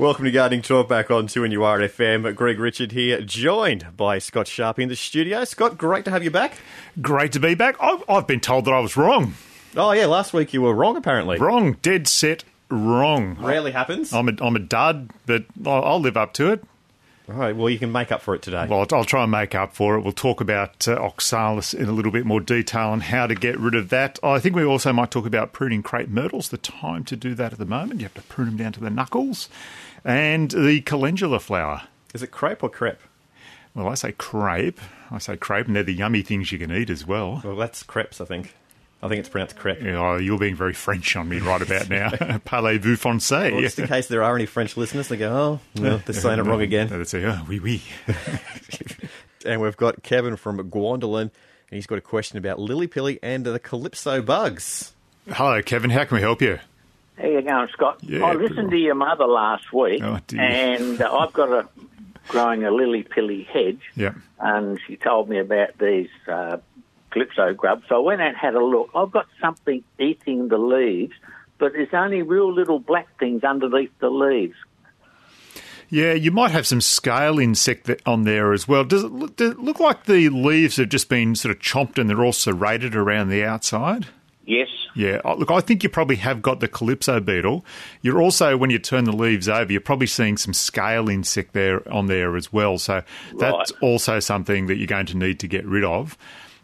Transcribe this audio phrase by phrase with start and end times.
[0.00, 2.34] Welcome to Gardening Talk back on 2NURFM.
[2.34, 5.44] Greg Richard here, joined by Scott Sharp in the studio.
[5.44, 6.54] Scott, great to have you back.
[7.02, 7.76] Great to be back.
[7.78, 9.34] I've, I've been told that I was wrong.
[9.76, 11.38] Oh, yeah, last week you were wrong, apparently.
[11.38, 11.74] Wrong.
[11.82, 13.36] Dead set wrong.
[13.38, 14.14] Rarely happens.
[14.14, 16.64] I'm a, I'm a dud, but I'll, I'll live up to it.
[17.28, 18.66] All right, well, you can make up for it today.
[18.68, 20.00] Well, I'll, I'll try and make up for it.
[20.00, 23.56] We'll talk about uh, oxalis in a little bit more detail and how to get
[23.58, 24.18] rid of that.
[24.22, 27.52] I think we also might talk about pruning crepe myrtles, the time to do that
[27.52, 28.00] at the moment.
[28.00, 29.48] You have to prune them down to the knuckles.
[30.04, 31.82] And the calendula flower.
[32.14, 33.00] Is it crepe or crepe?
[33.74, 34.80] Well, I say crepe.
[35.10, 37.40] I say crepe, and they're the yummy things you can eat as well.
[37.44, 38.54] Well, that's crepes, I think.
[39.02, 39.80] I think it's pronounced crepe.
[39.80, 42.10] Yeah, oh, you're being very French on me right about now.
[42.44, 43.52] Parlez-vous français?
[43.52, 46.38] Well, just in case there are any French listeners, they go, oh, no, they're saying
[46.38, 46.88] it wrong again.
[46.90, 47.82] They'd say, oh, oui, oui.
[49.46, 51.30] and we've got Kevin from Gwendolyn,
[51.70, 54.92] and he's got a question about lily pilly and the calypso bugs.
[55.30, 55.90] Hello, Kevin.
[55.90, 56.58] How can we help you?
[57.20, 57.98] How you going, Scott?
[58.02, 61.68] Yeah, I listened to your mother last week, Oh, and uh, I've got a
[62.28, 64.14] growing a lily pilly hedge, Yeah.
[64.38, 66.58] and she told me about these uh,
[67.10, 67.84] calypso grubs.
[67.88, 68.90] So I went out and had a look.
[68.94, 71.12] I've got something eating the leaves,
[71.58, 74.54] but there's only real little black things underneath the leaves.
[75.92, 78.84] Yeah, you might have some scale insect on there as well.
[78.84, 81.98] Does it, look, does it look like the leaves have just been sort of chomped
[81.98, 84.06] and they're all serrated around the outside?
[84.50, 84.68] Yes.
[84.96, 87.64] Yeah, uh, look, I think you probably have got the calypso beetle.
[88.02, 91.88] You're also, when you turn the leaves over, you're probably seeing some scale insect there
[91.92, 92.76] on there as well.
[92.76, 93.02] So
[93.38, 93.82] that's Right.
[93.82, 96.18] also something that you're going to need to get rid of.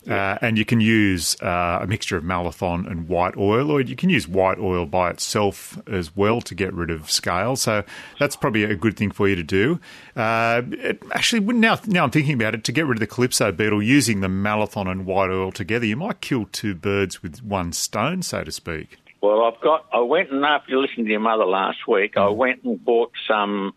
[0.09, 3.97] Uh, and you can use uh, a mixture of malathion and white oil, or you
[3.97, 7.57] can use white oil by itself as well to get rid of scale.
[7.57, 7.83] So
[8.21, 9.81] that's probably a good thing for you to do.
[10.15, 13.51] Uh, it, actually, now now I'm thinking about it, to get rid of the calypso
[13.51, 17.73] beetle, using the malathion and white oil together, you might kill two birds with one
[17.73, 18.99] stone, so to speak.
[19.21, 19.87] Well, I've got.
[19.93, 23.11] I went and after you listened to your mother last week, I went and bought
[23.27, 23.75] some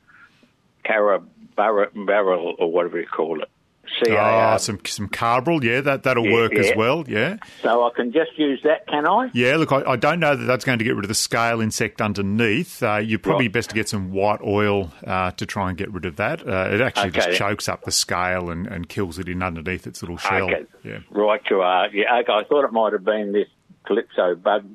[0.83, 1.21] cara
[1.55, 3.49] barrel, barrel or whatever you call it.
[4.03, 7.37] C A Ah, some some carbaryl, yeah, that that'll Yeah, work as well, yeah.
[7.61, 9.29] So I can just use that, can I?
[9.33, 11.61] Yeah, look, I, I don't know that that's going to get rid of the scale
[11.61, 12.81] insect underneath.
[12.83, 13.53] Uh, you're probably Right.
[13.53, 16.47] best to get some white oil uh, to try and get rid of that.
[16.47, 17.37] Uh, it actually Okay, just then.
[17.37, 20.49] chokes up the scale and, and kills it in underneath its little shell.
[20.51, 20.65] Okay.
[20.83, 20.99] Yeah.
[21.09, 21.87] Right, you are.
[21.89, 22.31] Yeah, okay.
[22.33, 23.47] I thought it might have been this
[23.85, 24.65] calypso bug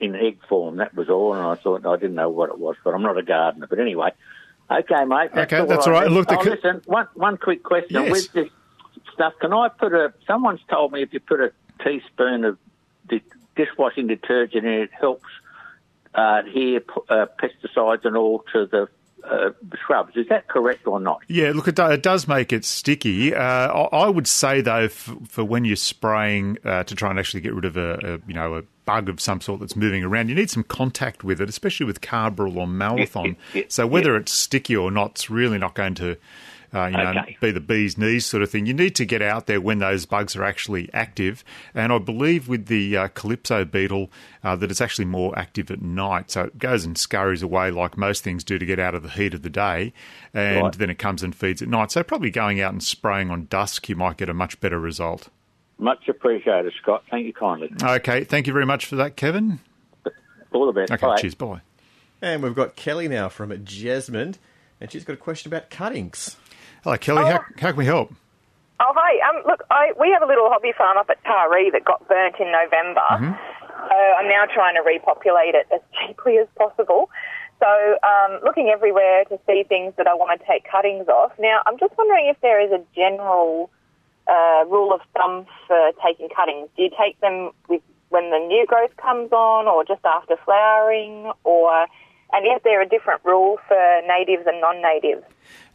[0.00, 0.76] in egg form.
[0.76, 3.16] That was all, and I thought I didn't know what it was, but I'm not
[3.16, 3.66] a gardener.
[3.68, 4.10] But anyway,
[4.70, 5.30] okay, mate.
[5.34, 6.10] That's Okay, all that's all right.
[6.10, 6.82] Look, the oh, listen.
[6.86, 8.10] One one quick question Yes.
[8.10, 8.48] with this
[9.14, 9.34] stuff.
[9.40, 10.12] Can I put a?
[10.26, 11.52] Someone's told me if you put a
[11.82, 12.58] teaspoon of
[13.08, 13.22] di-
[13.56, 15.28] dishwashing detergent in, it helps
[16.14, 18.88] uh, adhere p- uh, pesticides and all to the
[19.28, 19.50] uh,
[19.86, 20.16] shrubs.
[20.16, 21.20] Is that correct or not?
[21.28, 23.34] Yeah, look, it, do, it does make it sticky.
[23.34, 27.18] Uh, I, I would say though, for, for when you're spraying uh, to try and
[27.18, 30.04] actually get rid of a, a you know a bug of some sort that's moving
[30.04, 33.36] around, you need some contact with it, especially with carbaryl or malathion.
[33.54, 36.16] yeah, yeah, so whether it's sticky or not, it's really not going to.
[36.74, 37.36] Uh, you know, Okay.
[37.40, 38.66] be the bee's knees sort of thing.
[38.66, 41.44] You need to get out there when those bugs are actually active.
[41.74, 44.10] And I believe with the uh, calypso beetle
[44.42, 46.30] uh, that it's actually more active at night.
[46.32, 49.08] So it goes and scurries away like most things do to get out of the
[49.10, 49.92] heat of the day.
[50.34, 50.72] And Right.
[50.72, 51.92] then it comes and feeds at night.
[51.92, 55.28] So probably going out and spraying on dusk, you might get a much better result.
[55.78, 57.04] Much appreciated, Scott.
[57.10, 57.72] Thank you kindly.
[57.82, 59.60] Okay, thank you very much for that, Kevin.
[60.52, 60.92] All the best.
[60.92, 61.16] Okay, Bye.
[61.20, 61.60] cheers, bye.
[62.22, 64.36] And we've got Kelly now from Jesmond,
[64.80, 66.36] and she's got a question about cuttings.
[66.84, 67.24] Hello, Kelly.
[67.24, 68.12] How, how can we help?
[68.78, 69.16] Oh, hi.
[69.30, 72.36] Um, look, I, we have a little hobby farm up at Taree that got burnt
[72.38, 73.00] in November.
[73.88, 77.08] So I'm now trying to repopulate it as cheaply as possible.
[77.58, 81.32] So um, looking everywhere to see things that I want to take cuttings off.
[81.38, 83.70] Now, I'm just wondering if there is a general
[84.28, 86.68] uh, rule of thumb for taking cuttings.
[86.76, 87.80] Do you take them with
[88.10, 91.32] when the new growth comes on or just after flowering?
[91.44, 91.86] Or,
[92.32, 95.24] and is there a different rule for natives and non-natives?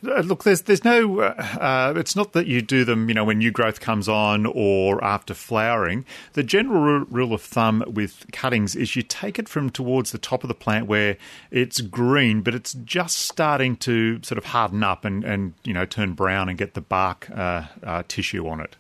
[0.05, 1.19] Uh, Look, there's there's no.
[1.19, 4.45] Uh, uh, it's not that you do them, you know, when new growth comes on
[4.45, 6.05] or after flowering.
[6.33, 10.43] The general rule of thumb with cuttings is you take it from towards the top
[10.43, 11.17] of the plant where
[11.51, 15.85] it's green, but it's just starting to sort of harden up and and you know
[15.85, 18.78] turn brown and get the bark uh, uh, tissue on it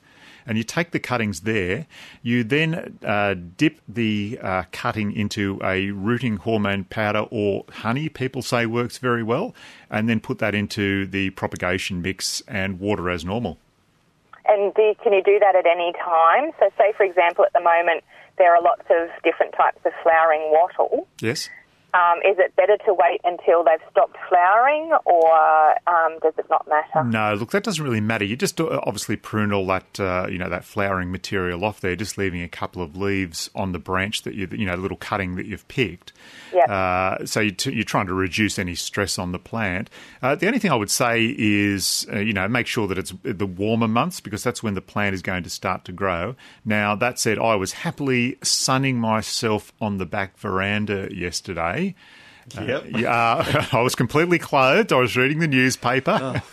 [0.49, 1.85] and you take the cuttings there.
[2.23, 8.41] You then uh, dip the uh, cutting into a rooting hormone powder or honey, people
[8.41, 9.53] say works very well,
[9.91, 13.59] and then put that into the propagation mix and water as normal.
[14.47, 16.51] And do, can you do that at any time?
[16.59, 18.03] So, say for example, at the moment
[18.39, 21.07] there are lots of different types of flowering wattle.
[21.21, 21.49] Yes?
[21.93, 26.67] Um, is it better to wait until they've stopped flowering, or um, does it not
[26.67, 27.03] matter?
[27.03, 28.25] No, look, that doesn't really matter.
[28.25, 32.17] You just obviously prune all that, uh, you know, that flowering material off there, just
[32.17, 35.47] leaving a couple of leaves on the branch that you, you know, little cutting that
[35.47, 36.13] you've picked.
[36.53, 36.69] Yep.
[36.69, 39.89] Uh, so you t- you're trying to reduce any stress on the plant.
[40.21, 43.13] Uh, the only thing I would say is, uh, you know, make sure that it's
[43.23, 46.35] the warmer months because that's when the plant is going to start to grow.
[46.63, 51.78] Now, that said, I was happily sunning myself on the back veranda yesterday.
[52.59, 52.85] Yep.
[52.89, 54.91] Yeah, I was completely clothed.
[54.91, 56.41] I was reading the newspaper.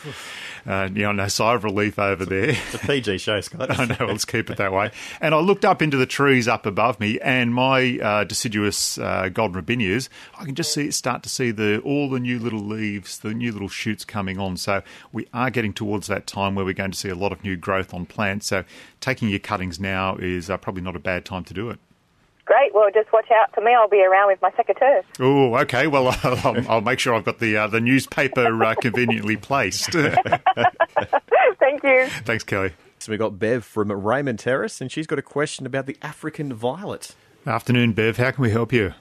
[0.66, 2.50] Uh, you know, no sigh of relief over there.
[2.50, 3.70] It's a PG show, Scott.
[3.78, 4.90] I know, let's keep it that way.
[5.20, 9.28] And I looked up into the trees up above me, and my uh, deciduous uh,
[9.32, 13.18] golden robinias, I can just see start to see the all the new little leaves,
[13.20, 14.56] the new little shoots coming on.
[14.56, 14.82] So
[15.12, 17.56] we are getting towards that time where we're going to see a lot of new
[17.56, 18.48] growth on plants.
[18.48, 18.64] So
[19.00, 21.78] taking your cuttings now is uh, probably not a bad time to do it.
[22.46, 22.72] Great.
[22.74, 23.74] Well, just watch out for me.
[23.74, 25.02] I'll be around with my secateurs.
[25.20, 25.88] Oh, okay.
[25.88, 29.90] Well, I'll, I'll make sure I've got the uh, the newspaper uh, conveniently placed.
[29.92, 32.06] Thank you.
[32.24, 32.72] Thanks, Kelly.
[32.98, 36.52] So we got Bev from Raymond Terrace, and she's got a question about the African
[36.52, 37.14] violet.
[37.46, 38.16] Afternoon, Bev.
[38.16, 38.94] How can we help you?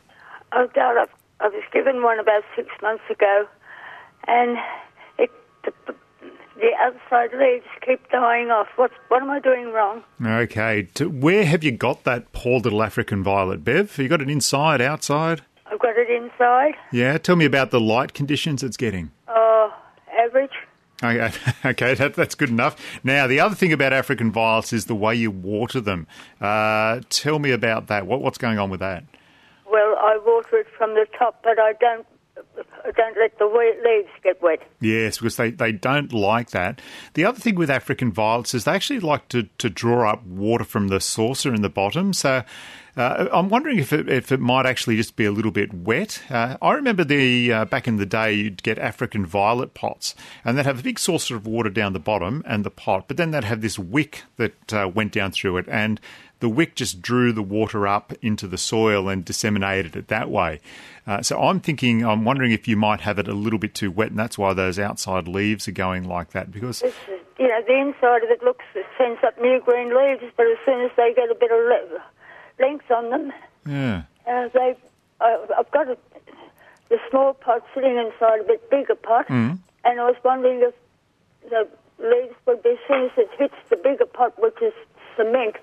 [0.51, 1.09] Oh, God, I've,
[1.39, 3.47] I was given one about six months ago,
[4.27, 4.57] and
[5.17, 5.31] it,
[5.63, 5.95] the,
[6.55, 8.67] the outside leaves keep dying off.
[8.75, 10.03] What, what am I doing wrong?
[10.23, 10.83] Okay.
[10.95, 13.95] To, where have you got that poor little African violet, Bev?
[13.95, 15.41] Have you got it inside, outside?
[15.65, 16.75] I've got it inside.
[16.91, 17.17] Yeah.
[17.17, 19.11] Tell me about the light conditions it's getting.
[19.27, 19.73] Oh,
[20.17, 20.51] average.
[21.03, 21.31] Okay,
[21.65, 22.77] okay that, that's good enough.
[23.03, 26.07] Now, the other thing about African violets is the way you water them.
[26.39, 28.07] Uh, tell me about that.
[28.07, 29.03] What, what's going on with that?
[29.69, 32.05] Well, I water it from the top, but I don't.
[32.95, 34.61] Don't let the leaves get wet.
[34.79, 36.81] Yes, because they, they don't like that.
[37.15, 40.63] The other thing with African violets is they actually like to, to draw up water
[40.63, 42.13] from the saucer in the bottom.
[42.13, 42.43] So
[42.95, 46.21] uh, I'm wondering if it, if it might actually just be a little bit wet.
[46.29, 50.15] Uh, I remember the uh, back in the day you'd get African violet pots,
[50.45, 53.17] and they'd have a big saucer of water down the bottom and the pot, but
[53.17, 55.99] then they'd have this wick that uh, went down through it, and
[56.39, 60.59] the wick just drew the water up into the soil and disseminated it that way.
[61.07, 63.91] Uh, so I'm thinking, I'm wondering if you might have it a little bit too
[63.91, 66.51] wet, and that's why those outside leaves are going like that.
[66.51, 66.81] Because
[67.39, 70.57] you know, the inside of it looks it sends up new green leaves, but as
[70.65, 72.03] soon as they get a bit of le-
[72.59, 73.33] length on them,
[73.65, 74.75] yeah, uh, they.
[75.21, 75.97] I, I've got a,
[76.89, 80.73] the small pot sitting inside a bit bigger pot, and I was wondering if
[81.49, 81.67] the
[81.99, 84.73] leaves would be as soon as it hits the bigger pot, which is
[85.15, 85.55] cement.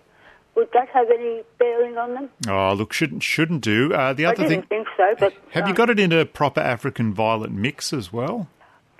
[0.54, 2.28] Would that have any bearing on them?
[2.48, 3.92] oh look, shouldn't shouldn't do.
[3.94, 6.12] Uh, the I other didn't thing, think so, but have you um, got it in
[6.12, 8.48] a proper African violet mix as well?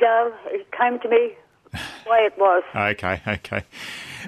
[0.00, 1.32] No, it came to me
[2.06, 2.62] way it was.
[2.74, 3.62] Okay, okay.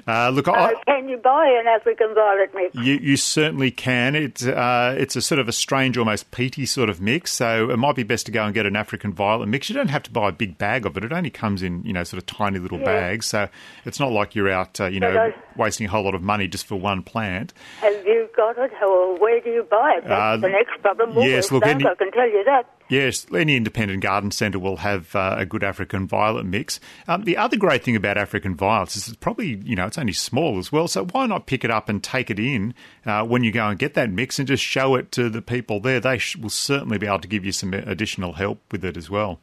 [0.07, 2.75] Uh, look, I, Uh, can you buy an African violet mix?
[2.75, 4.13] You, you certainly can.
[4.15, 7.31] It's uh, it's a sort of a strange, almost peaty sort of mix.
[7.31, 9.69] So it might be best to go and get an African violet mix.
[9.69, 11.03] You don't have to buy a big bag of it.
[11.03, 13.25] It only comes in you know sort of tiny little bags.
[13.27, 13.47] So
[13.85, 16.47] it's not like you're out uh, you know But wasting a whole lot of money
[16.47, 17.53] just for one plant.
[17.81, 18.71] Have you got it?
[18.83, 20.03] Or where do you buy it?
[20.07, 21.13] That's Uh, the next problem.
[21.19, 22.65] yes, look, any- I can tell you that.
[22.87, 26.79] Yes, any independent garden centre will have uh, a good African violet mix.
[27.07, 30.13] Um, the other great thing about African violets is it's probably, you know, it's only
[30.13, 30.87] small as well.
[30.87, 33.79] So why not pick it up and take it in uh, when you go and
[33.79, 35.99] get that mix and just show it to the people there?
[35.99, 39.09] They sh- will certainly be able to give you some additional help with it as
[39.09, 39.39] well.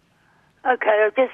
[0.64, 1.32] Okay, I just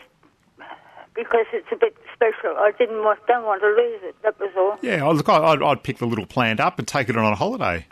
[1.14, 2.56] because it's a bit special.
[2.56, 4.14] I didn't want, don't want to lose it.
[4.22, 4.78] That was all.
[4.81, 7.34] Yeah, I- look, I'd, I'd pick the little plant up and take it on a
[7.37, 7.84] holiday.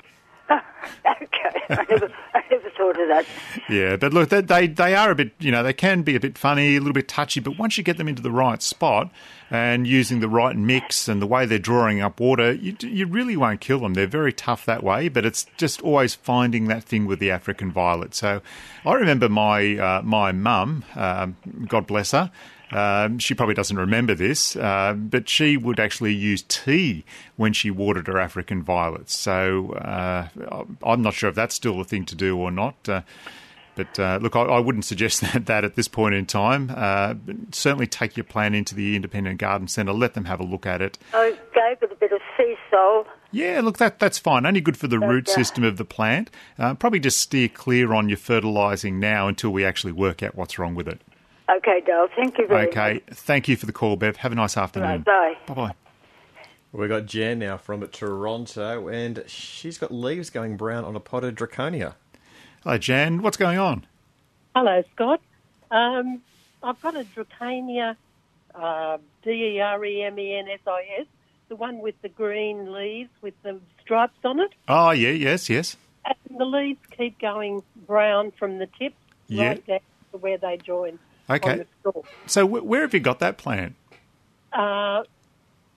[0.51, 3.27] Okay, I never, I never thought of that.
[3.69, 6.39] Yeah, but look, they, they are a bit, you know, they can be a bit
[6.39, 9.11] funny, a little bit touchy, but once you get them into the right spot
[9.50, 13.37] and using the right mix and the way they're drawing up water, you, you really
[13.37, 13.95] won't kill them.
[13.95, 17.71] They're very tough that way, but it's just always finding that thing with the African
[17.73, 18.15] violet.
[18.15, 18.43] So
[18.85, 21.37] I remember my uh, my mum, um,
[21.69, 22.31] God bless her.
[22.73, 27.04] Um, she probably doesn't remember this, uh, but she would actually use tea
[27.37, 29.16] when she watered her African violets.
[29.16, 30.28] So uh,
[30.82, 32.88] I'm not sure if that's still a thing to do or not.
[32.88, 33.02] Uh,
[33.76, 36.73] but uh, look, I, I wouldn't suggest that, that at this point in time.
[36.75, 37.14] Uh,
[37.52, 40.82] certainly take your plant into the independent garden centre, let them have a look at
[40.82, 40.99] it.
[41.12, 43.06] Gave it a bit of sea salt.
[43.30, 44.46] Yeah, look, that that's fine.
[44.46, 46.30] Only good for the root system of the plant.
[46.58, 50.58] Uh, probably just steer clear on your fertilising now until we actually work out what's
[50.58, 51.00] wrong with it.
[51.49, 52.09] Okay, Dale.
[52.15, 52.76] Thank you very much.
[52.76, 54.17] Okay, thank you for the call, Bev.
[54.17, 54.88] Have a nice afternoon.
[54.88, 55.37] Right, bye.
[55.47, 55.75] Bye bye.
[56.73, 61.37] We got Jan now from Toronto, and she's got leaves going brown on a potted
[61.37, 61.95] draconia.
[62.65, 63.23] Hello, Jan.
[63.23, 63.87] What's going on?
[64.55, 65.21] Hello, Scott.
[65.71, 66.21] Um,
[66.62, 67.97] I've got a draconia,
[68.55, 71.07] uh, D E R E M E N S I S,
[71.49, 74.50] the one with the green leaves with the stripes on it.
[74.69, 75.76] Oh, yeah, yes, yes.
[76.05, 78.95] And the leaves keep going brown from the tip
[79.29, 79.49] Yeah.
[79.49, 79.81] right down
[80.12, 81.64] to where they join on Okay.
[82.26, 83.75] So wh- where have you got that plant?
[84.52, 85.02] Uh,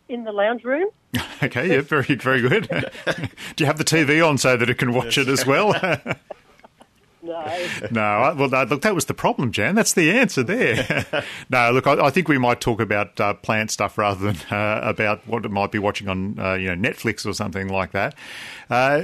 [0.07, 0.89] in the lounge room,
[1.43, 2.67] Okay, yeah, very, very good.
[3.55, 5.71] Do you have the TV on so that it can watch it as well?
[7.23, 7.67] no.
[7.91, 9.75] no, well, no, look, that was the problem, Jan.
[9.75, 11.05] That's the answer there.
[11.49, 14.81] no, look, I, I think we might talk about uh, plant stuff rather than uh,
[14.83, 18.15] about what it might be watching on, uh, you know, Netflix or something like that.
[18.69, 19.01] Uh,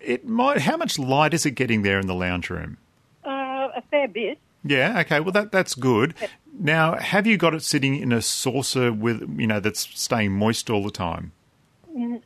[0.00, 0.60] it might.
[0.60, 2.78] How much light is it getting there in the lounge room?
[3.24, 4.38] Uh, a fair bit.
[4.66, 5.20] Yeah, okay.
[5.20, 6.14] Well, that that's good.
[6.58, 10.70] Now, have you got it sitting in a saucer with you know that's staying moist
[10.70, 11.32] all the time?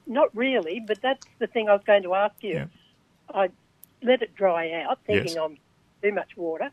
[0.07, 2.55] Not really, but that's the thing I was going to ask you.
[2.55, 2.65] Yeah.
[3.33, 3.51] I
[4.03, 5.37] let it dry out, thinking Yes.
[5.37, 5.59] I'm
[6.03, 6.71] too much water,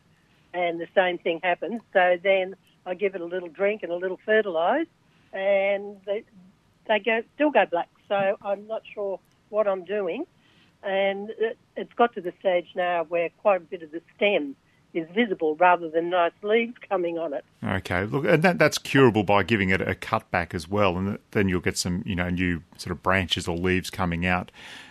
[0.52, 1.82] and the same thing happens.
[1.92, 2.56] So then
[2.86, 4.88] I give it a little drink and a little fertilise,
[5.32, 6.24] and they
[6.86, 7.88] they go still go black.
[8.08, 9.20] So I'm not sure
[9.50, 10.26] what I'm doing,
[10.82, 14.56] and it, it's got to the stage now where quite a bit of the stem
[14.94, 17.44] is visible rather than nice leaves coming on it.
[17.62, 21.48] Okay, look, and that, that's curable by giving it a cutback as well, and then
[21.48, 24.50] you'll get some, you know, new sort of branches or leaves coming out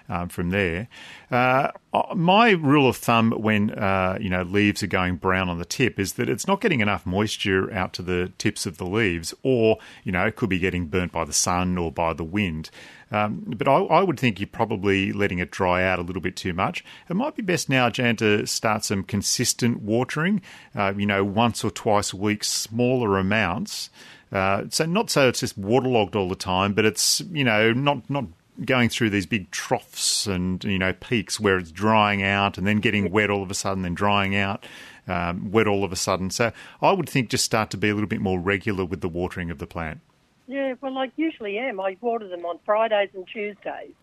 [0.09, 0.87] um, from there.
[1.29, 1.71] Uh,
[2.15, 5.99] my rule of thumb when uh, you know leaves are going brown on the tip
[5.99, 9.77] is that it's not getting enough moisture out to the tips of the leaves, or
[10.03, 12.69] you know, it could be getting burnt by the sun or by the wind.
[13.09, 16.35] Um, but I, I would think you're probably letting it dry out a little bit
[16.35, 16.83] too much.
[17.09, 20.41] It might be best now, Jan, to start some consistent watering.
[20.75, 23.89] Uh, you know, once or twice a week, smaller amounts.
[24.31, 28.09] Uh, so not so it's just waterlogged all the time, but it's you know not
[28.09, 28.25] not
[28.65, 32.77] going through these big troughs and you know peaks where it's drying out and then
[32.77, 34.65] getting wet all of a sudden, then drying out.
[35.09, 36.29] Um, wet all of a sudden.
[36.31, 39.07] So I would think just start to be a little bit more regular with the
[39.07, 40.01] watering of the plant.
[40.47, 41.79] Yeah, well, I usually am.
[41.79, 43.93] I water them on Fridays and Tuesdays.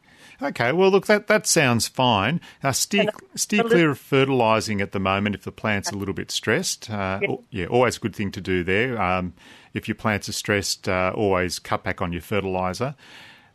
[0.40, 2.40] Okay, well, look, that, that sounds fine.
[2.62, 6.14] Uh, steer, steer clear of fertilising at the moment if the plant's are a little
[6.14, 6.88] bit stressed.
[6.88, 7.34] Uh, Yeah.
[7.50, 9.00] yeah, always a good thing to do there.
[9.00, 9.34] Um,
[9.74, 12.94] if your plants are stressed, uh, always cut back on your fertiliser.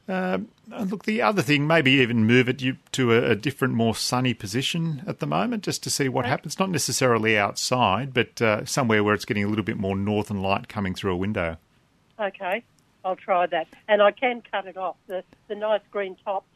[0.10, 2.64] And look, the other thing, maybe even move it
[2.94, 6.58] to a, a different, more sunny position at the moment, just to see what happens.
[6.60, 10.68] Not necessarily outside, but uh, somewhere where it's getting a little bit more northern light
[10.68, 11.58] coming through a window.
[12.20, 12.64] Okay,
[13.06, 13.68] I'll try that.
[13.88, 14.96] And I can cut it off.
[15.08, 16.48] The, the nice green tops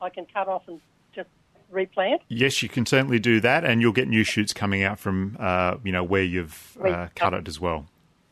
[0.00, 0.80] I can cut off and
[1.14, 1.28] just
[1.70, 2.22] replant.
[2.28, 5.76] Yes, you can certainly do that, and you'll get new shoots coming out from uh,
[5.82, 7.86] you know where you've uh, cut it as well.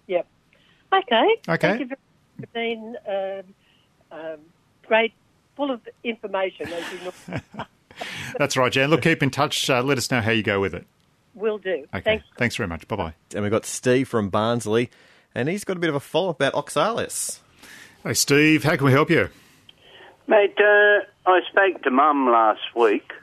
[0.06, 0.26] Yep.
[0.92, 1.36] Okay.
[1.48, 1.68] Okay.
[1.68, 3.42] Thank you for being um,
[4.12, 4.38] um,
[4.86, 5.12] great,
[5.56, 6.98] full of information, as you
[7.34, 7.64] know.
[8.38, 8.90] That's right, Jan.
[8.90, 9.68] Look, keep in touch.
[9.70, 10.86] Uh, let us know how you go with it.
[11.34, 11.86] Will do.
[11.94, 12.00] Okay.
[12.02, 12.24] Thanks.
[12.38, 12.86] Thanks very much.
[12.88, 13.14] Bye bye.
[13.34, 14.90] And we've got Steve from Barnsley,
[15.34, 17.40] and he's got a bit of a follow up about oxalis.
[18.04, 18.64] Hey, Steve.
[18.64, 19.28] How can we help you?
[20.28, 21.00] Mate, uh,
[21.30, 23.12] I spoke to Mum last week.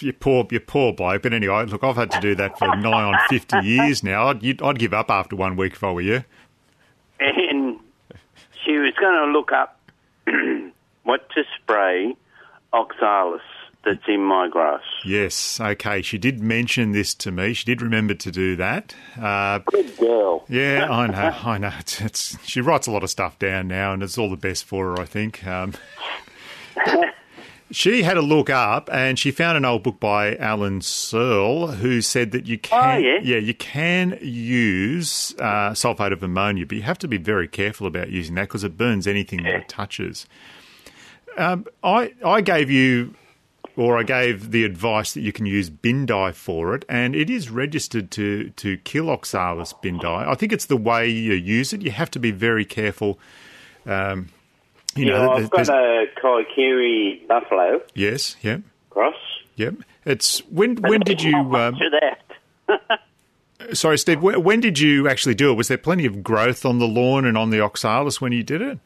[0.00, 1.20] You poor, you poor bloke.
[1.22, 4.28] But anyway, look, I've had to do that for nigh on fifty years now.
[4.28, 6.24] I'd, you'd- I'd give up after one week if I were you.
[7.20, 7.78] and
[8.64, 9.78] she was going to look up
[11.10, 12.14] what to spray
[12.72, 13.42] oxalis
[13.84, 14.82] that's in my grass.
[15.04, 15.58] Yes.
[15.60, 16.02] Okay.
[16.02, 17.52] She did mention this to me.
[17.52, 18.94] She did remember to do that.
[19.20, 20.44] Uh, Good girl.
[20.48, 21.72] Yeah, I know, I know.
[21.80, 24.64] It's, it's, she writes a lot of stuff down now, and it's all the best
[24.64, 25.44] for her, I think.
[25.44, 25.74] Um,
[27.72, 32.02] she had a look up, and she found an old book by Allan Seale, who
[32.02, 33.38] said that you can, yeah?
[33.38, 38.10] you can use uh, sulfate of ammonia, but you have to be very careful about
[38.10, 40.26] using that because it burns anything that it touches.
[41.40, 43.14] Um, I I gave you
[43.76, 47.48] or I gave the advice that you can use bindi for it, and it is
[47.50, 50.04] registered to, to kill oxalis bindi.
[50.04, 51.80] I think it's the way you use it.
[51.82, 53.18] You have to be very careful.
[53.86, 54.28] Um,
[54.94, 59.14] you Yeah, know, I've got a Kaikiri buffalo yes, yep, cross.
[59.56, 59.74] yep.
[60.04, 61.34] It's when when did you?
[61.36, 61.90] Um, to
[62.68, 63.00] that?
[63.72, 64.20] sorry, Steve.
[64.20, 65.54] When, when did you actually do it?
[65.54, 68.60] Was there plenty of growth on the lawn and on the oxalis when you did
[68.60, 68.78] it?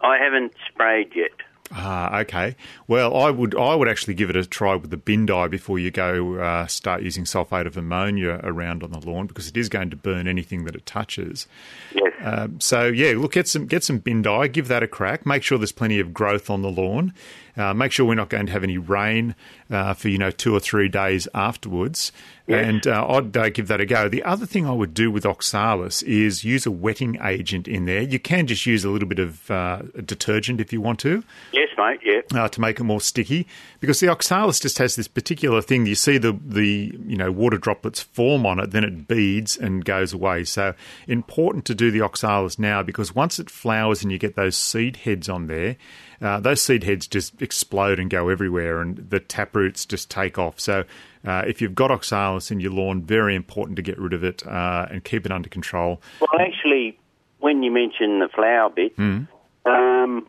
[0.00, 1.30] I haven't sprayed yet.
[1.72, 2.56] Ah, okay.
[2.88, 5.92] Well, I would I would actually give it a try with the bindi before you
[5.92, 9.90] go uh, start using sulfate of ammonia around on the lawn because it is going
[9.90, 11.46] to burn anything that it touches.
[11.94, 12.12] Yes.
[12.22, 15.24] Um, so yeah, look get some get some bindi, give that a crack.
[15.24, 17.14] Make sure there's plenty of growth on the lawn.
[17.56, 19.34] Uh, make sure we're not going to have any rain
[19.70, 22.10] uh, for you know two or three days afterwards.
[22.56, 24.08] And uh, I'd uh, give that a go.
[24.08, 28.02] The other thing I would do with oxalis is use a wetting agent in there.
[28.02, 31.68] You can just use a little bit of uh, detergent if you want to yes,
[31.76, 32.00] mate.
[32.02, 32.44] Yeah.
[32.44, 33.46] uh, to make it more sticky
[33.80, 35.86] because the oxalis just has this particular thing.
[35.86, 39.84] You see the the you know water droplets form on it, then it beads and
[39.84, 40.44] goes away.
[40.44, 40.74] So
[41.06, 44.96] important to do the oxalis now because once it flowers and you get those seed
[44.98, 45.76] heads on there,
[46.20, 50.60] uh, those seed heads just explode and go everywhere, and the taproots just take off.
[50.60, 50.84] So,
[51.26, 54.46] uh, if you've got oxalis in your lawn, very important to get rid of it
[54.46, 56.00] uh, and keep it under control.
[56.20, 56.98] Well, actually,
[57.38, 59.22] when you mentioned the flower bit, Hmm.
[59.64, 60.26] um,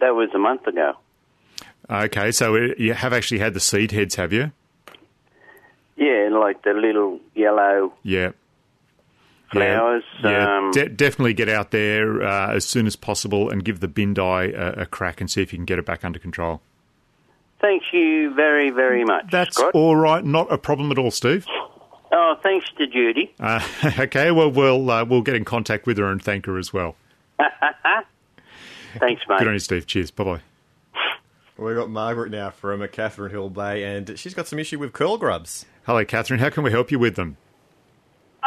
[0.00, 0.96] that was a month ago.
[1.90, 4.52] Okay, so uh, you have actually had the seed heads, have you?
[5.96, 8.32] Yeah, like the little yellow Yeah.
[9.52, 10.04] Flowers.
[10.22, 10.58] Yeah, yeah.
[10.58, 14.18] Um, De- definitely get out there uh, as soon as possible and give the bindi
[14.54, 16.60] a, a crack and see if you can get it back under control.
[17.60, 19.72] thank you very, very much, That's Scott.
[19.74, 20.24] all right.
[20.24, 21.46] Not a problem at all, Steve.
[22.14, 23.32] Oh, thanks to Judy.
[23.40, 23.60] Uh,
[23.98, 26.96] okay, well, we'll uh, we'll get in contact with her and thank her as well.
[28.98, 29.38] Thanks, mate.
[29.38, 29.86] Good on you, Steve.
[29.86, 30.10] Cheers.
[30.10, 30.40] Bye bye.
[31.56, 35.16] We've got Margaret now from Catherine Hill Bay, and she's got some issue with curl
[35.16, 35.64] grubs.
[35.86, 36.40] Hello, Catherine.
[36.40, 37.36] How can we help you with them?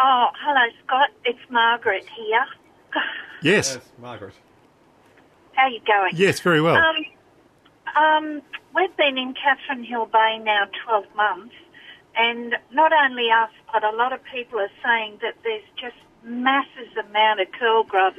[0.08, 1.10] Oh, hello, Scott.
[1.24, 2.46] It's Margaret here.
[3.42, 3.78] Yes.
[4.00, 4.34] Margaret.
[5.54, 6.14] How are you going?
[6.14, 6.78] Yes, very well.
[6.78, 6.96] Um,
[7.96, 8.42] um,
[8.74, 11.54] we've been in Catherine Hill Bay now 12 months,
[12.16, 16.90] and not only us, but a lot of people are saying that there's just massive
[17.08, 18.18] amount of curl grubs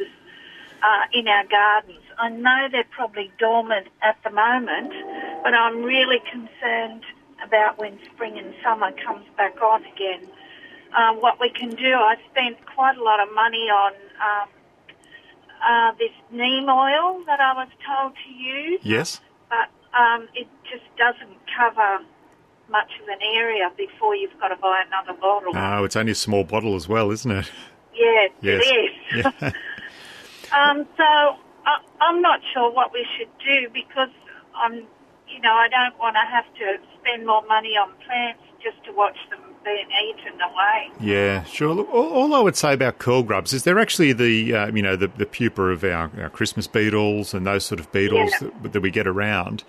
[0.82, 2.04] uh, in our gardens.
[2.18, 4.92] I know they're probably dormant at the moment,
[5.42, 7.02] but I'm really concerned
[7.44, 10.28] about when spring and summer comes back on again.
[10.94, 14.48] Um, what we can do, I spent quite a lot of money on um,
[15.66, 19.20] uh, this neem oil that I was told to use yes.
[19.48, 22.04] but um, it just doesn't cover
[22.68, 25.52] much of an area before you've got to buy another bottle.
[25.54, 27.50] Oh, it's only a small bottle as well, isn't it?
[27.94, 28.62] yeah, Yes.
[28.64, 29.26] it is.
[29.40, 29.46] Yeah.
[30.52, 34.10] um, so I, I'm not sure what we should do because
[34.54, 34.74] I'm,
[35.28, 38.92] you know, I don't want to have to spend more money on plants just to
[38.92, 40.90] watch them being eaten away.
[41.00, 41.74] Yeah, sure.
[41.74, 44.80] Look, all, all I would say about curl grubs is they're actually the uh, you
[44.80, 48.48] know the, the pupa of our, our Christmas beetles and those sort of beetles Yeah.
[48.62, 49.64] that, that we get around.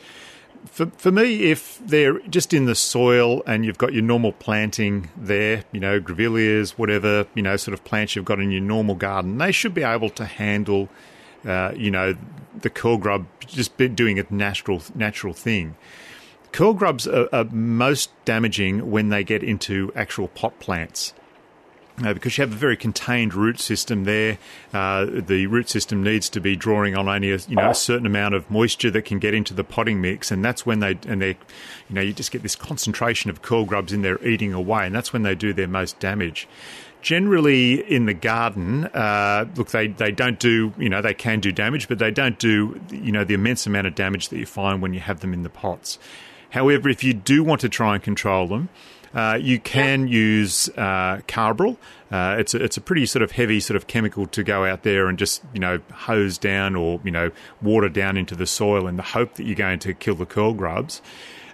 [0.65, 5.09] For, for me, if they're just in the soil and you've got your normal planting
[5.15, 8.95] there, you know, grevilleas, whatever, you know, sort of plants you've got in your normal
[8.95, 10.89] garden, they should be able to handle,
[11.45, 12.15] uh, you know,
[12.59, 15.75] the curl grub just be doing its natural natural thing.
[16.51, 21.13] Curl grubs are, are most damaging when they get into actual pot plants.
[22.03, 24.37] Uh, because you have a very contained root system there,
[24.71, 28.05] uh, the root system needs to be drawing on only a, you know a certain
[28.05, 31.23] amount of moisture that can get into the potting mix, and that's when they and
[31.23, 34.86] they, you know, you just get this concentration of curl grubs in there eating away,
[34.86, 36.47] and that's when they do their most damage.
[37.01, 41.51] Generally, in the garden, uh, look, they, they don't do, you know, they can do
[41.51, 44.81] damage, but they don't do, you know, the immense amount of damage that you find
[44.81, 45.99] when you have them in the pots.
[46.49, 48.69] However, if you do want to try and control them,
[49.13, 51.77] uh, you can use uh, Carbaryl.
[52.12, 54.83] Uh, it's a, it's a pretty sort of heavy sort of chemical to go out
[54.83, 57.31] there and just you know hose down or you know
[57.62, 60.53] water down into the soil in the hope that you're going to kill the curl
[60.53, 61.01] grubs.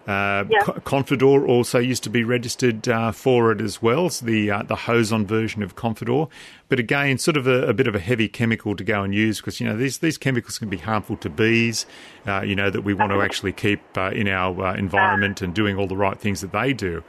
[0.07, 0.59] Uh, Yeah.
[0.83, 4.07] Confidor also used to be registered uh, for it as well.
[4.07, 6.27] It's the uh, the hose-on version of Confidor,
[6.67, 9.39] but again, sort of a, a bit of a heavy chemical to go and use
[9.39, 11.85] because you know these these chemicals can be harmful to bees.
[12.27, 15.53] Uh, you know that we want to actually keep uh, in our uh, environment and
[15.53, 17.01] doing all the right things that they do.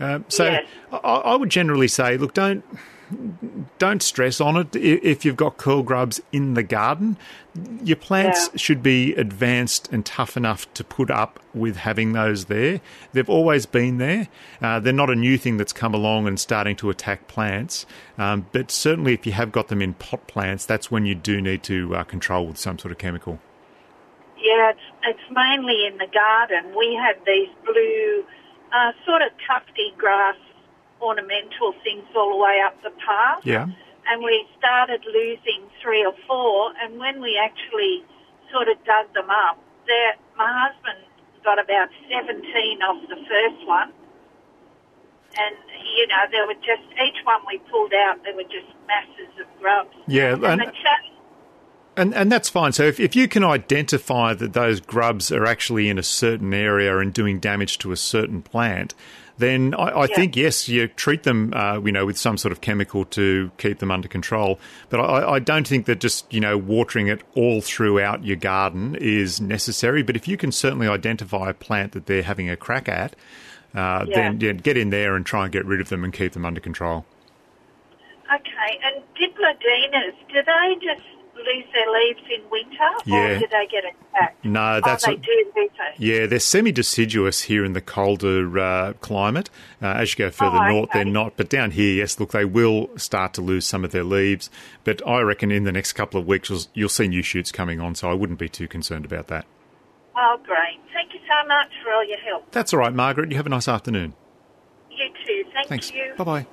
[0.00, 0.66] Um, so Yes.
[0.92, 2.64] I, I would generally say, look, don't
[3.78, 4.74] don't stress on it.
[4.74, 7.16] If you've got curl grubs in the garden,
[7.82, 8.56] your plants Yeah.
[8.58, 12.80] should be advanced and tough enough to put up with having those there.
[13.12, 14.28] They've always been there.
[14.60, 17.86] Uh, they're not a new thing that's come along and starting to attack plants.
[18.18, 21.40] Um, but certainly, if you have got them in pot plants, that's when you do
[21.40, 23.38] need to uh, control with some sort of chemical.
[24.38, 26.74] Yeah, it's, it's mainly in the garden.
[26.76, 28.24] We had these blue,
[28.72, 30.36] uh, sort of tufty grass
[31.00, 33.40] ornamental things all the way up the path.
[33.44, 33.66] Yeah.
[34.08, 38.04] And we started losing three or four, and when we actually
[38.52, 40.98] sort of dug them up, there, my husband
[41.44, 43.92] got about 17 off the first one.
[45.38, 45.56] And,
[45.96, 49.46] you know, there were just, each one we pulled out, there were just masses of
[49.60, 49.90] grubs.
[50.06, 50.72] Yeah, And, and-
[51.96, 52.72] And and that's fine.
[52.72, 56.98] So if, if you can identify that those grubs are actually in a certain area
[56.98, 58.94] and doing damage to a certain plant,
[59.38, 60.16] then I, I Yeah.
[60.16, 63.78] think yes, you treat them, uh, you know, with some sort of chemical to keep
[63.78, 64.58] them under control.
[64.88, 68.96] But I, I don't think that just you know watering it all throughout your garden
[68.98, 70.02] is necessary.
[70.02, 73.14] But if you can certainly identify a plant that they're having a crack at,
[73.74, 74.14] uh, Yeah.
[74.14, 76.44] then yeah, get in there and try and get rid of them and keep them
[76.44, 77.04] under control.
[78.34, 81.06] Okay, and dipladenias, do they just
[81.46, 83.16] lose their leaves in winter, Yeah.
[83.36, 84.44] or do they get attacked?
[84.44, 86.04] No, that's oh, they what- do, do they?
[86.04, 89.48] Yeah, they're semi-deciduous here in the colder uh, climate.
[89.82, 90.98] Uh, as you go further Oh, north, okay.
[91.04, 91.36] they're not.
[91.36, 94.50] But down here, yes, look, they will start to lose some of their leaves.
[94.84, 97.80] But I reckon in the next couple of weeks, you'll, you'll see new shoots coming
[97.80, 99.46] on, so I wouldn't be too concerned about that.
[100.16, 100.80] Oh, great.
[100.92, 102.50] Thank you so much for all your help.
[102.52, 103.30] That's all right, Margaret.
[103.30, 104.14] You have a nice afternoon.
[104.90, 105.44] You too.
[105.52, 105.90] Thank Thanks.
[105.92, 106.14] you.
[106.16, 106.46] Bye bye.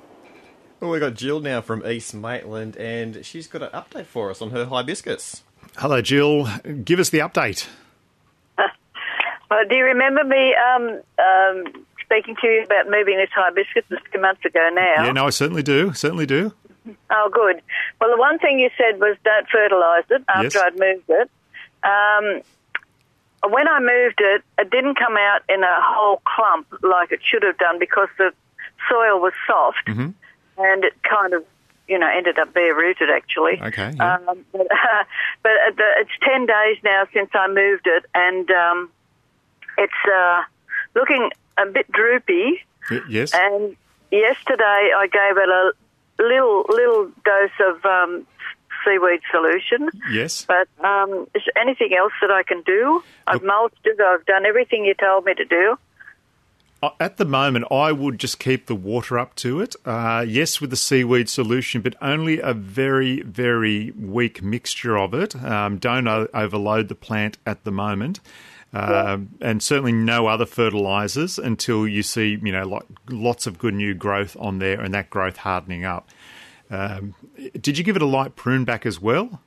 [0.84, 4.42] Well, we've got Jill now from East Maitland, and she's got an update for us
[4.42, 5.42] on her hibiscus.
[5.78, 6.46] Hello, Jill.
[6.84, 7.66] Give us the update.
[9.50, 14.10] Well, do you remember me um, um, speaking to you about moving this hibiscus a
[14.10, 15.04] few months ago now?
[15.04, 15.92] Yeah, no, I certainly do.
[15.94, 16.52] Certainly do.
[17.10, 17.62] Oh, good.
[17.98, 20.56] Well, the one thing you said was don't fertilise it after Yes.
[20.56, 21.30] I'd moved it.
[21.82, 27.20] Um, when I moved it, it didn't come out in a whole clump like it
[27.24, 28.32] should have done because the
[28.90, 30.08] soil was soft Mm-hmm.
[30.58, 31.44] And it kind of,
[31.88, 33.60] you know, ended up bare rooted actually.
[33.60, 33.92] Okay.
[33.96, 34.14] Yeah.
[34.14, 34.66] Um, but
[35.42, 38.90] but uh, the, it's 10 days now since I moved it, and um,
[39.78, 40.42] it's uh,
[40.94, 42.60] looking a bit droopy.
[42.90, 43.32] Y- yes.
[43.34, 43.76] And
[44.10, 45.72] yesterday I gave it a
[46.22, 48.26] little little dose of um,
[48.84, 49.88] seaweed solution.
[50.10, 50.44] Yes.
[50.46, 53.02] But um, is there anything else that I can do?
[53.26, 53.98] I've mulched it.
[54.00, 55.78] I've done everything you told me to do.
[56.84, 59.74] Uh, At the moment, I would just keep the water up to it.
[59.84, 65.34] Uh, yes, with the seaweed solution, but only a very, very weak mixture of it.
[65.36, 68.20] Um, don't o- overload the plant at the moment.
[68.72, 73.74] Um, And certainly no other fertilizers until you see, you know, like lots of good
[73.74, 76.08] new growth on there and that growth hardening up.
[76.70, 77.14] Um,
[77.60, 79.40] did you give it a light prune back as well?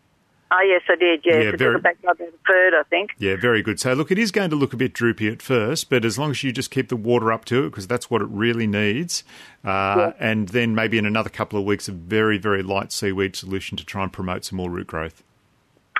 [0.49, 1.43] Oh, yes, I did, yes.
[1.43, 3.11] Yeah, it very- back by a third, I think.
[3.17, 3.79] Yeah, very good.
[3.79, 6.31] So, look, it is going to look a bit droopy at first, but as long
[6.31, 9.25] as you just keep the water up to it, because that's what it really needs,
[9.65, 13.75] uh, and then maybe in another couple of weeks, a very, very light seaweed solution
[13.77, 15.21] to try and promote some more root growth.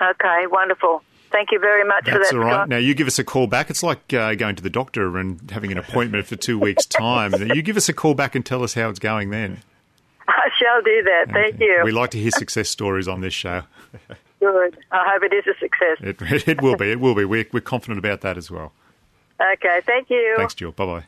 [0.01, 1.03] Okay, wonderful.
[1.29, 2.17] Thank you very much for that.
[2.19, 2.53] That's that, all right.
[2.53, 2.69] Scott.
[2.69, 3.69] Now, you give us a call back.
[3.69, 7.33] It's like uh, going to the doctor and having an appointment for two weeks' time.
[7.53, 9.61] You give us a call back and tell us how it's going then.
[10.25, 11.33] I shall do that.
[11.33, 11.81] Thank you.
[11.83, 13.63] We like to hear success stories on this show.
[14.39, 14.77] Good.
[14.91, 15.97] I hope it is a success.
[16.01, 16.91] It, it will be.
[16.91, 17.25] It will be.
[17.25, 18.71] We're, we're confident about that as well.
[19.39, 20.35] Okay, thank you.
[20.37, 20.71] Thanks, Jill.
[20.71, 21.03] Bye bye.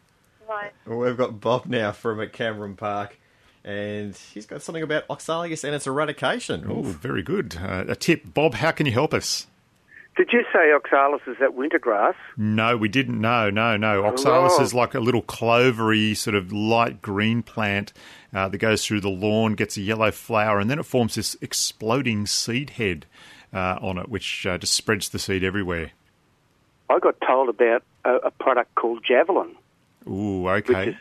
[0.48, 0.72] Bye.
[0.86, 3.18] Well, we've got Bob now from at Cameron Park,
[3.64, 6.66] and he's got something about oxalis and its eradication.
[6.68, 7.58] Oh, very good.
[7.62, 8.34] Uh, a tip.
[8.34, 9.48] Bob, how can you help us?
[10.18, 12.16] Did you say oxalis is that winter grass?
[12.36, 13.22] No, we didn't.
[13.22, 14.04] No, no, no.
[14.06, 14.64] Oxalis Oh.
[14.64, 17.94] is like a little clovery, sort of light green plant
[18.34, 21.38] uh, that goes through the lawn, gets a yellow flower, and then it forms this
[21.42, 23.06] exploding seed head
[23.54, 25.92] uh, on it, which uh, just spreads the seed everywhere.
[26.90, 29.56] I got told about a, a product called Javelin,
[30.08, 30.90] Ooh, okay.
[30.90, 30.96] is-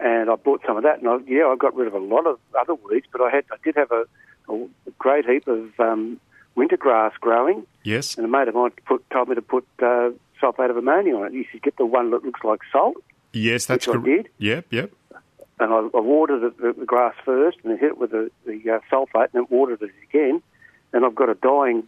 [0.00, 1.00] and I bought some of that.
[1.00, 3.44] And I, yeah, I got rid of a lot of other weeds, but I had
[3.52, 4.04] I did have a,
[4.48, 4.66] a
[4.98, 6.20] great heap of um,
[6.56, 7.66] winter grass growing.
[7.84, 8.16] Yes.
[8.16, 10.10] And a mate of mine put, told me to put uh,
[10.42, 11.32] sulfate of ammonia on it.
[11.32, 12.96] You should get the one that looks like salt.
[13.32, 14.06] Yes, that's I correct.
[14.06, 14.28] did.
[14.38, 14.92] Yep, yep.
[15.60, 18.60] And I, I watered the, the, the grass first, and hit it with the, the
[18.70, 20.42] uh, sulfate, and then watered it again.
[20.92, 21.84] And I've got a dying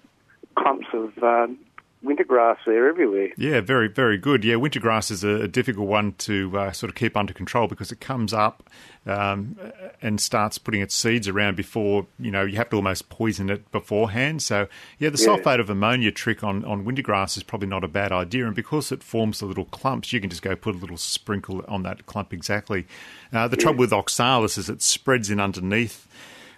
[0.57, 1.59] clumps of um,
[2.03, 3.31] winter grass there everywhere.
[3.37, 4.45] Yeah, very, very good.
[4.45, 7.67] Yeah, winter grass is a, a difficult one to uh, sort of keep under control
[7.67, 8.69] because it comes up
[9.07, 9.57] um,
[10.01, 13.71] and starts putting its seeds around before, you know, you have to almost poison it
[13.73, 14.43] beforehand.
[14.43, 15.37] So, yeah, the Yeah.
[15.37, 18.47] sulfate of ammonia trick on, on winter grass is probably not a bad idea.
[18.47, 21.65] And because it forms the little clumps, you can just go put a little sprinkle
[21.69, 22.87] on that clump exactly.
[23.33, 26.07] Uh, the trouble with oxalis is it spreads in underneath.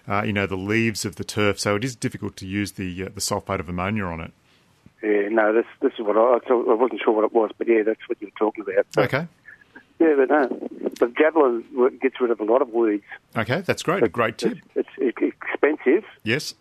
[0.09, 3.03] Uh, you know the leaves of the turf, so it is difficult to use the
[3.03, 4.33] uh, the sulfate of ammonia on it.
[5.03, 7.51] Yeah, no, this this is what I, I thought- I wasn't sure what it was,
[7.57, 8.85] but yeah, that's what you were talking about.
[8.91, 9.27] So, Okay,
[9.99, 10.47] Yeah, but no,
[10.99, 11.63] the javelin
[12.01, 13.03] gets rid of a lot of weeds.
[13.35, 14.03] okay, that's great.
[14.03, 14.57] A great tip.
[14.75, 16.53] It's, it's expensive, Yes.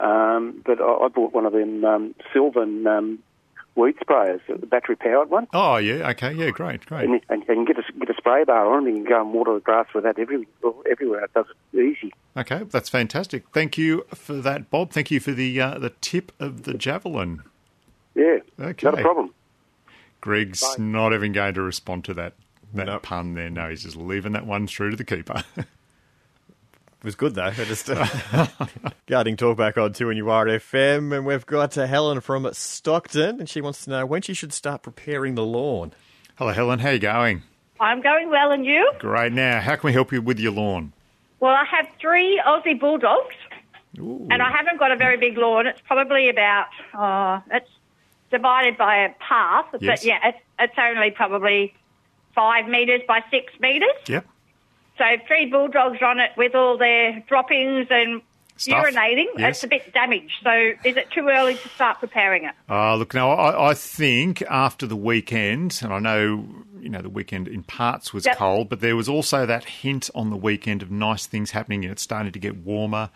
[0.00, 3.18] um, but I, I bought one of them um, Sylvan um,
[3.74, 7.08] weed sprayers, the battery powered one, Oh yeah, okay, yeah, great, great.
[7.08, 9.20] and, and you can get a get a spray bar on, and you can go
[9.20, 10.46] and water the grass with that every,
[10.90, 11.24] everywhere.
[11.24, 12.12] It does it easy.
[12.36, 13.44] Okay, that's fantastic.
[13.52, 14.90] Thank you for that, Bob.
[14.92, 17.42] Thank you for the uh, the tip of the javelin.
[18.14, 18.84] Yeah, Okay.
[18.86, 19.32] not a problem.
[20.20, 22.34] Greg's not even going to respond to that
[22.74, 23.50] that pun there.
[23.50, 25.42] No, he's just leaving that one through to the keeper.
[27.02, 27.46] It was good though.
[27.46, 27.86] I just
[29.06, 33.82] gardening talk back on 2NURFM, and we've got uh, Helen from Stockton, and she wants
[33.84, 35.92] to know when she should start preparing the lawn.
[36.36, 36.78] Hello, Helen.
[36.78, 37.42] How are you going?
[37.80, 38.92] I'm going well, and you?
[39.00, 39.32] Great.
[39.32, 40.92] Now, how can we help you with your lawn?
[41.40, 43.34] Well, I have three Aussie bulldogs,
[43.98, 44.28] Ooh.
[44.30, 45.66] and I haven't got a very big lawn.
[45.66, 47.68] It's probably about, uh, it's
[48.30, 50.00] divided by a path, Yes.
[50.02, 51.74] but yeah, it's, it's only probably
[52.32, 53.90] five metres by six metres.
[54.06, 54.24] Yep.
[55.02, 58.22] So three bulldogs on it with all their droppings and
[58.56, 58.84] Stuff.
[58.86, 59.24] urinating.
[59.36, 59.56] Yes.
[59.56, 60.34] It's a bit damaged.
[60.44, 60.50] So
[60.84, 62.54] is it too early to start preparing it?
[62.70, 66.46] Uh, look, now I, I think after the weekend, and I know
[66.78, 68.36] you know the weekend in parts was Yep.
[68.36, 71.90] cold, but there was also that hint on the weekend of nice things happening, and
[71.90, 73.10] it's starting to get warmer.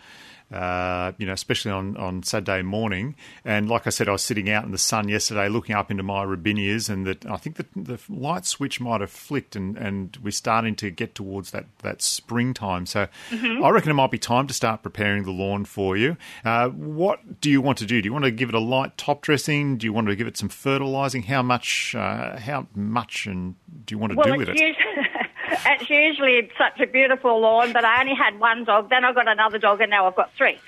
[0.51, 3.15] Uh, you know, especially on, on Saturday morning.
[3.43, 6.03] And like I said, I was sitting out in the sun yesterday looking up into
[6.03, 10.17] my robinias, and that I think that the light switch might have flicked, and, and
[10.23, 12.85] we're starting to get towards that, that springtime.
[12.85, 13.63] So Mhm.
[13.63, 16.17] I reckon it might be time to start preparing the lawn for you.
[16.45, 18.01] Uh, what do you want to do?
[18.01, 19.77] Do you want to give it a light top dressing?
[19.77, 21.23] Do you want to give it some fertilising?
[21.23, 21.95] How much?
[21.95, 23.25] Uh, how much?
[23.27, 23.55] And
[23.85, 24.55] do you want to well, do with it?
[24.57, 24.75] usually,
[25.49, 28.89] it's usually such a beautiful lawn, but I only had one dog.
[28.89, 30.57] Then I got another dog, and now I've got three.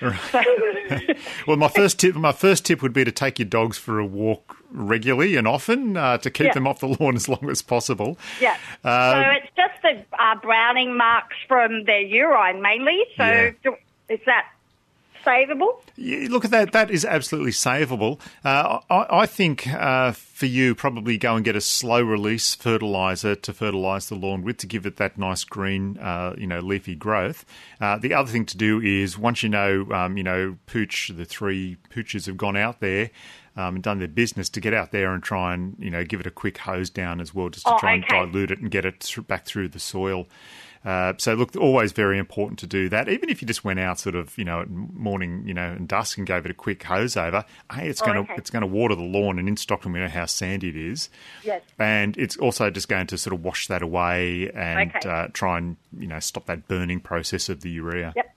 [1.46, 4.06] Well, my first tip, my first tip would be to take your dogs for a
[4.06, 6.52] walk regularly and often uh, to keep Yeah.
[6.54, 8.18] them off the lawn as long as possible.
[8.40, 8.56] Yeah.
[8.84, 13.04] Uh, so it's just the uh, browning marks from their urine mainly.
[13.16, 13.50] So Yeah.
[14.08, 14.46] is that
[15.24, 15.82] savable?
[15.96, 16.72] Yeah, look at that.
[16.72, 18.20] That is absolutely savable.
[18.44, 23.34] Uh, I, I think uh, for you, probably go and get a slow release fertilizer
[23.34, 26.94] to fertilize the lawn with to give it that nice green, uh, you know, leafy
[26.94, 27.44] growth.
[27.80, 31.24] Uh, the other thing to do is once you know, um, you know, pooch, the
[31.24, 33.10] three pooches have gone out there.
[33.56, 36.20] Um, and done their business to get out there and try and you know give
[36.20, 38.16] it a quick hose down as well, just to Oh, try okay.
[38.16, 40.28] and dilute it and get it thr- back through the soil.
[40.84, 43.08] Uh, so look, always very important to do that.
[43.08, 45.86] Even if you just went out sort of, you know, at morning, you know, and
[45.86, 48.34] dusk and gave it a quick hose over, hey, it's Oh, going to okay.
[48.38, 49.38] it's going to water the lawn.
[49.38, 51.10] And in Stockton, we know how sandy it is,
[51.44, 51.60] Yes.
[51.78, 55.08] and it's also just going to sort of wash that away and Okay.
[55.08, 58.14] uh, try and you know stop that burning process of the urea.
[58.16, 58.34] Yep.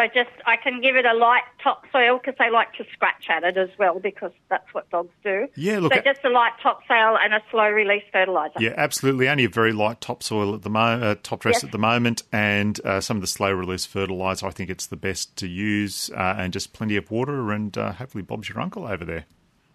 [0.00, 3.44] So just I can give it a light topsoil because they like to scratch at
[3.44, 5.46] it as well because that's what dogs do.
[5.56, 8.54] Yeah, look So at- just a light topsoil and a slow release fertilizer.
[8.58, 9.28] Yeah, absolutely.
[9.28, 11.64] Only a very light topsoil at the mo- uh, top dress Yes.
[11.64, 14.46] at the moment, and uh, some of the slow release fertilizer.
[14.46, 17.92] I think it's the best to use, uh, and just plenty of water, and uh,
[17.92, 19.26] hopefully Bob's your uncle over there.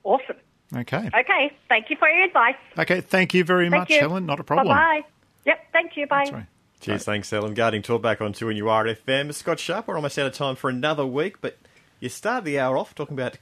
[0.03, 0.37] Awesome.
[0.75, 1.07] Okay.
[1.15, 1.51] Okay.
[1.69, 2.55] Thank you for your advice.
[2.79, 3.01] Okay.
[3.01, 3.99] Thank you very Thank much, you.
[3.99, 4.25] Helen.
[4.25, 4.75] Not a problem.
[4.75, 5.07] Bye bye.
[5.45, 5.59] Yep.
[5.71, 6.07] Thank you.
[6.07, 6.47] Bye.
[6.85, 7.55] Cheers, thanks, Ellen.
[7.55, 9.33] Gardening talk back on 2NURFM.
[9.33, 11.57] Scott Sharp, we're almost out of time for another week, but
[11.99, 13.39] you start the hour off talking about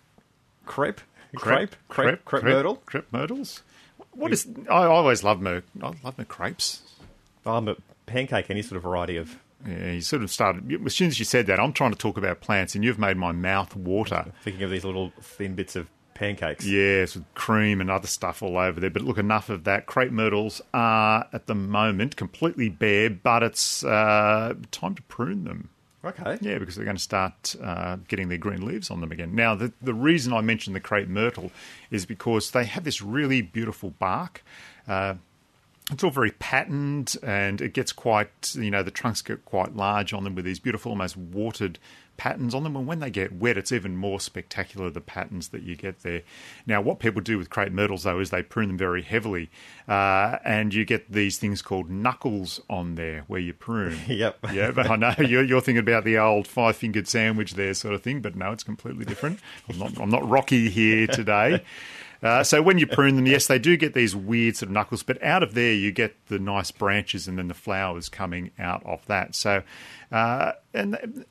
[0.66, 1.02] crepe,
[1.36, 2.78] crepe, crepe, crepe, myrtle.
[2.86, 3.62] crepe myrtles.
[4.12, 4.48] What is?
[4.70, 6.84] I I always love my I love my crepes.
[7.46, 7.76] I'm a
[8.06, 9.38] pancake, any sort of variety of.
[9.68, 11.60] Yeah, you sort of started as soon as you said that.
[11.60, 14.32] I'm trying to talk about plants, and you've made my mouth water.
[14.42, 16.66] Thinking of these little thin bits of pancakes.
[16.66, 18.90] Yes, with cream and other stuff all over there.
[18.90, 19.86] But look, enough of that.
[19.86, 25.70] Crepe myrtles are at the moment completely bare, but it's uh, time to prune them.
[26.06, 26.38] Okay.
[26.42, 29.36] Yeah, because they're going to start uh, getting their green leaves on them again.
[29.36, 31.52] Now, the, the reason I mentioned the crepe myrtle
[31.92, 34.44] is because they have this really beautiful bark.
[34.86, 35.16] Uh,
[35.94, 40.14] it's all very patterned and it gets quite, you know, the trunks get quite large
[40.14, 41.80] on them with these beautiful, almost watered
[42.18, 42.76] patterns on them.
[42.76, 46.22] And when they get wet, it's even more spectacular, the patterns that you get there.
[46.66, 49.50] Now, what people do with crepe myrtles, though, is they prune them very heavily.
[49.88, 53.98] Uh, and you get these things called knuckles on there where you prune.
[54.08, 54.40] Yep.
[54.54, 57.96] Yeah, but I know you're, you're thinking about the old five fingered sandwich there, sort
[57.96, 58.22] of thing.
[58.22, 59.40] But no, it's completely different.
[59.68, 61.64] I'm not, I'm not Rocky here today.
[62.24, 65.04] Uh, so when you prune them, yes, they do get these weird sort of knuckles,
[65.04, 68.82] but out of there you get the nice branches and then the flowers coming out
[68.86, 69.36] of that.
[69.36, 69.62] So,
[70.10, 71.26] uh, and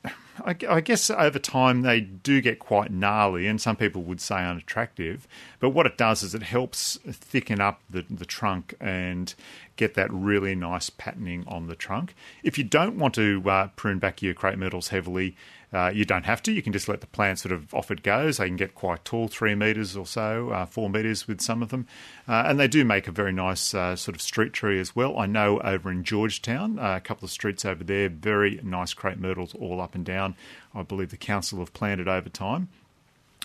[0.45, 4.35] I, I guess over time they do get quite gnarly, and some people would say
[4.35, 5.27] unattractive.
[5.59, 9.33] But what it does is it helps thicken up the, the trunk and
[9.75, 12.13] get that really nice patterning on the trunk.
[12.43, 15.35] If you don't want to uh, prune back your crepe myrtles heavily,
[15.73, 16.51] uh, you don't have to.
[16.51, 18.37] You can just let the plant sort of off it goes.
[18.37, 21.69] They can get quite tall, three metres or so, uh, four metres with some of
[21.69, 21.87] them.
[22.27, 25.17] Uh, and they do make a very nice uh, sort of street tree as well.
[25.17, 29.17] I know over in Georgetown, uh, a couple of streets over there, very nice crepe
[29.17, 30.35] myrtles all up and down.
[30.75, 32.69] I believe the council have planted over time.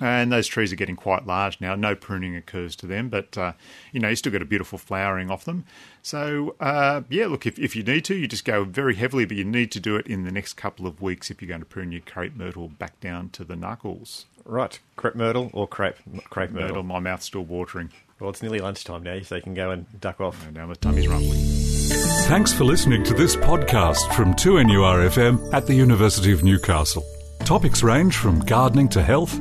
[0.01, 1.75] And those trees are getting quite large now.
[1.75, 3.53] No pruning occurs to them, but uh,
[3.93, 5.65] you know you still get a beautiful flowering off them.
[6.03, 9.37] So uh, yeah, look, if, if you need to, you just go very heavily, but
[9.37, 11.67] you need to do it in the next couple of weeks if you're going to
[11.67, 14.27] prune your crepe myrtle back down to the knuckles.
[14.45, 15.97] Right, crepe myrtle or crepe
[16.31, 16.69] crepe myrtle.
[16.69, 17.91] Myrtle, my mouth's still watering.
[18.21, 20.45] Well, it's nearly lunchtime now, so you can go and duck off.
[20.45, 21.41] And now my tummy's rumbling.
[22.27, 27.05] Thanks for listening to this podcast from 2NURFM at the University of Newcastle.
[27.45, 29.41] Topics range from gardening to health,